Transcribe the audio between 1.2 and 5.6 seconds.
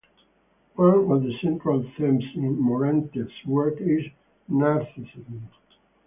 the central themes in Morante's work is Narcissism.